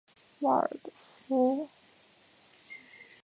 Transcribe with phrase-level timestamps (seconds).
[0.39, 0.91] 马罗克
[1.27, 1.69] 弗尔德。